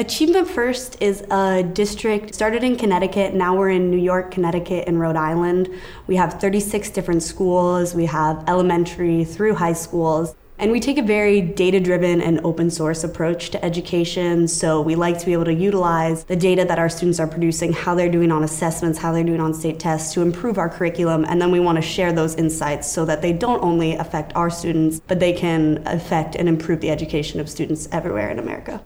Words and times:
Achievement 0.00 0.48
First 0.48 0.96
is 1.02 1.20
a 1.30 1.62
district 1.62 2.34
started 2.34 2.64
in 2.64 2.76
Connecticut. 2.76 3.34
Now 3.34 3.54
we're 3.54 3.68
in 3.68 3.90
New 3.90 3.98
York, 3.98 4.30
Connecticut, 4.30 4.88
and 4.88 4.98
Rhode 4.98 5.14
Island. 5.14 5.68
We 6.06 6.16
have 6.16 6.40
36 6.40 6.88
different 6.88 7.22
schools. 7.22 7.94
We 7.94 8.06
have 8.06 8.42
elementary 8.48 9.26
through 9.26 9.56
high 9.56 9.74
schools. 9.74 10.34
And 10.58 10.72
we 10.72 10.80
take 10.80 10.96
a 10.96 11.02
very 11.02 11.42
data 11.42 11.80
driven 11.80 12.22
and 12.22 12.40
open 12.44 12.70
source 12.70 13.04
approach 13.04 13.50
to 13.50 13.62
education. 13.62 14.48
So 14.48 14.80
we 14.80 14.94
like 14.94 15.18
to 15.18 15.26
be 15.26 15.34
able 15.34 15.44
to 15.44 15.52
utilize 15.52 16.24
the 16.24 16.34
data 16.34 16.64
that 16.64 16.78
our 16.78 16.88
students 16.88 17.20
are 17.20 17.28
producing, 17.28 17.74
how 17.74 17.94
they're 17.94 18.10
doing 18.10 18.32
on 18.32 18.42
assessments, 18.42 18.98
how 18.98 19.12
they're 19.12 19.22
doing 19.22 19.40
on 19.40 19.52
state 19.52 19.78
tests 19.78 20.14
to 20.14 20.22
improve 20.22 20.56
our 20.56 20.70
curriculum. 20.70 21.26
And 21.28 21.42
then 21.42 21.50
we 21.50 21.60
want 21.60 21.76
to 21.76 21.82
share 21.82 22.10
those 22.10 22.36
insights 22.36 22.90
so 22.90 23.04
that 23.04 23.20
they 23.20 23.34
don't 23.34 23.62
only 23.62 23.96
affect 23.96 24.34
our 24.34 24.48
students, 24.48 24.98
but 25.06 25.20
they 25.20 25.34
can 25.34 25.82
affect 25.84 26.36
and 26.36 26.48
improve 26.48 26.80
the 26.80 26.88
education 26.88 27.38
of 27.38 27.50
students 27.50 27.86
everywhere 27.92 28.30
in 28.30 28.38
America. 28.38 28.82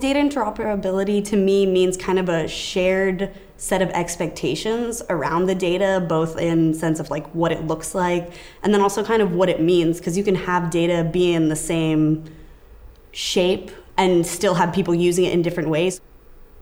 Data 0.00 0.18
interoperability 0.18 1.24
to 1.26 1.36
me 1.36 1.66
means 1.66 1.96
kind 1.96 2.18
of 2.18 2.28
a 2.28 2.48
shared 2.48 3.32
set 3.56 3.80
of 3.80 3.90
expectations 3.90 5.02
around 5.08 5.46
the 5.46 5.54
data, 5.54 6.04
both 6.08 6.36
in 6.36 6.74
sense 6.74 6.98
of 6.98 7.10
like 7.10 7.26
what 7.28 7.52
it 7.52 7.64
looks 7.66 7.94
like, 7.94 8.32
and 8.64 8.74
then 8.74 8.80
also 8.80 9.04
kind 9.04 9.22
of 9.22 9.32
what 9.32 9.48
it 9.48 9.60
means, 9.60 9.98
because 9.98 10.18
you 10.18 10.24
can 10.24 10.34
have 10.34 10.70
data 10.70 11.08
be 11.12 11.32
in 11.32 11.48
the 11.48 11.56
same 11.56 12.24
shape 13.12 13.70
and 13.96 14.26
still 14.26 14.54
have 14.54 14.74
people 14.74 14.94
using 14.94 15.24
it 15.26 15.32
in 15.32 15.42
different 15.42 15.68
ways. 15.68 16.00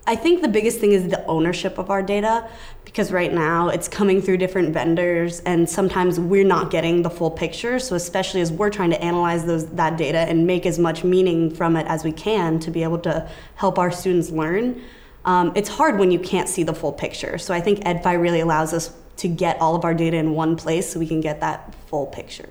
I 0.04 0.16
think 0.16 0.42
the 0.42 0.48
biggest 0.48 0.80
thing 0.80 0.92
is 0.92 1.08
the 1.08 1.24
ownership 1.26 1.78
of 1.78 1.88
our 1.88 2.02
data 2.02 2.48
because 2.84 3.12
right 3.12 3.32
now 3.32 3.68
it's 3.68 3.86
coming 3.86 4.20
through 4.20 4.38
different 4.38 4.74
vendors 4.74 5.38
and 5.40 5.68
sometimes 5.68 6.18
we're 6.18 6.44
not 6.44 6.72
getting 6.72 7.02
the 7.02 7.10
full 7.10 7.30
picture. 7.30 7.78
So 7.78 7.94
especially 7.94 8.40
as 8.40 8.50
we're 8.50 8.70
trying 8.70 8.90
to 8.90 9.00
analyze 9.00 9.44
those 9.44 9.66
that 9.70 9.96
data 9.96 10.18
and 10.18 10.44
make 10.44 10.66
as 10.66 10.78
much 10.78 11.04
meaning 11.04 11.54
from 11.54 11.76
it 11.76 11.86
as 11.86 12.02
we 12.02 12.10
can 12.10 12.58
to 12.60 12.70
be 12.70 12.82
able 12.82 12.98
to 13.00 13.30
help 13.54 13.78
our 13.78 13.92
students 13.92 14.30
learn. 14.30 14.82
Um, 15.24 15.52
it's 15.54 15.68
hard 15.68 16.00
when 16.00 16.10
you 16.10 16.18
can't 16.18 16.48
see 16.48 16.64
the 16.64 16.74
full 16.74 16.92
picture. 16.92 17.38
So 17.38 17.54
I 17.54 17.60
think 17.60 17.78
EdFi 17.80 18.20
really 18.20 18.40
allows 18.40 18.72
us 18.72 18.92
to 19.18 19.28
get 19.28 19.60
all 19.60 19.76
of 19.76 19.84
our 19.84 19.94
data 19.94 20.16
in 20.16 20.32
one 20.32 20.56
place 20.56 20.90
so 20.92 20.98
we 20.98 21.06
can 21.06 21.20
get 21.20 21.38
that 21.40 21.76
full 21.86 22.06
picture. 22.06 22.48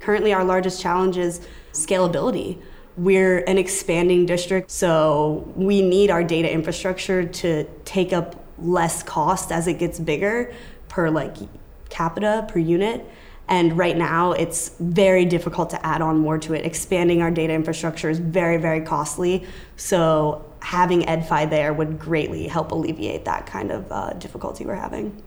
Currently, 0.00 0.32
our 0.32 0.44
largest 0.44 0.80
challenge 0.80 1.18
is 1.18 1.46
scalability 1.72 2.58
we're 2.96 3.38
an 3.40 3.58
expanding 3.58 4.26
district, 4.26 4.70
so 4.70 5.52
we 5.54 5.82
need 5.82 6.10
our 6.10 6.24
data 6.24 6.50
infrastructure 6.50 7.24
to 7.24 7.64
take 7.84 8.12
up 8.12 8.42
less 8.58 9.02
cost 9.02 9.52
as 9.52 9.66
it 9.66 9.78
gets 9.78 9.98
bigger 9.98 10.54
per 10.88 11.10
like 11.10 11.36
capita 11.90 12.46
per 12.48 12.58
unit. 12.58 13.04
And 13.48 13.78
right 13.78 13.96
now, 13.96 14.32
it's 14.32 14.70
very 14.80 15.24
difficult 15.24 15.70
to 15.70 15.86
add 15.86 16.02
on 16.02 16.18
more 16.18 16.36
to 16.38 16.54
it. 16.54 16.66
Expanding 16.66 17.22
our 17.22 17.30
data 17.30 17.52
infrastructure 17.52 18.10
is 18.10 18.18
very, 18.18 18.56
very 18.56 18.80
costly. 18.80 19.46
So 19.76 20.44
having 20.60 21.02
EdFi 21.02 21.48
there 21.48 21.72
would 21.72 21.98
greatly 21.98 22.48
help 22.48 22.72
alleviate 22.72 23.24
that 23.26 23.46
kind 23.46 23.70
of 23.70 23.92
uh, 23.92 24.14
difficulty 24.14 24.64
we're 24.66 24.74
having. 24.74 25.22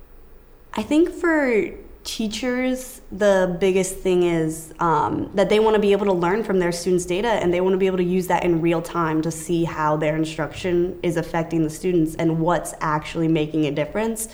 I 0.74 0.84
think 0.84 1.12
for 1.12 1.72
teachers, 2.04 3.02
the 3.12 3.58
biggest 3.60 3.98
thing 3.98 4.24
is 4.24 4.74
um, 4.80 5.30
that 5.36 5.50
they 5.50 5.60
want 5.60 5.76
to 5.76 5.82
be 5.82 5.92
able 5.92 6.06
to 6.06 6.14
learn 6.14 6.44
from 6.44 6.60
their 6.60 6.72
students' 6.72 7.06
data 7.06 7.28
and 7.28 7.54
they 7.54 7.62
want 7.62 7.74
to 7.74 7.78
be 7.78 7.88
able 7.88 7.98
to 7.98 8.04
use 8.04 8.28
that 8.28 8.44
in 8.44 8.62
real 8.62 8.82
time 8.82 9.22
to 9.22 9.32
see 9.32 9.64
how 9.64 9.98
their 9.98 10.16
instruction 10.16 10.98
is 11.04 11.18
affecting 11.18 11.64
the 11.64 11.70
students 11.70 12.16
and 12.16 12.40
what's 12.40 12.74
actually 12.80 13.28
making 13.28 13.66
a 13.66 13.72
difference. 13.72 14.30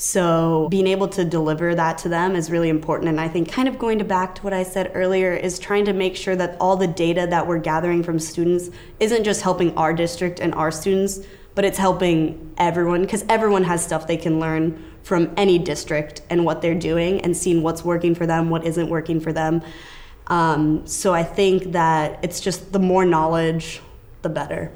So, 0.00 0.68
being 0.70 0.86
able 0.86 1.08
to 1.08 1.24
deliver 1.24 1.74
that 1.74 1.98
to 1.98 2.08
them 2.08 2.36
is 2.36 2.52
really 2.52 2.68
important. 2.68 3.08
And 3.08 3.20
I 3.20 3.26
think, 3.26 3.50
kind 3.50 3.66
of 3.66 3.80
going 3.80 3.98
to 3.98 4.04
back 4.04 4.36
to 4.36 4.42
what 4.42 4.52
I 4.52 4.62
said 4.62 4.92
earlier, 4.94 5.32
is 5.32 5.58
trying 5.58 5.86
to 5.86 5.92
make 5.92 6.14
sure 6.14 6.36
that 6.36 6.56
all 6.60 6.76
the 6.76 6.86
data 6.86 7.26
that 7.28 7.44
we're 7.44 7.58
gathering 7.58 8.04
from 8.04 8.20
students 8.20 8.70
isn't 9.00 9.24
just 9.24 9.40
helping 9.40 9.76
our 9.76 9.92
district 9.92 10.38
and 10.38 10.54
our 10.54 10.70
students, 10.70 11.26
but 11.58 11.64
it's 11.64 11.76
helping 11.76 12.54
everyone 12.56 13.00
because 13.00 13.24
everyone 13.28 13.64
has 13.64 13.84
stuff 13.84 14.06
they 14.06 14.16
can 14.16 14.38
learn 14.38 14.80
from 15.02 15.34
any 15.36 15.58
district 15.58 16.22
and 16.30 16.44
what 16.44 16.62
they're 16.62 16.72
doing 16.72 17.20
and 17.22 17.36
seeing 17.36 17.64
what's 17.64 17.84
working 17.84 18.14
for 18.14 18.26
them, 18.26 18.48
what 18.48 18.64
isn't 18.64 18.88
working 18.88 19.18
for 19.18 19.32
them. 19.32 19.60
Um, 20.28 20.86
so 20.86 21.12
I 21.12 21.24
think 21.24 21.72
that 21.72 22.20
it's 22.22 22.38
just 22.38 22.70
the 22.70 22.78
more 22.78 23.04
knowledge, 23.04 23.80
the 24.22 24.28
better. 24.28 24.70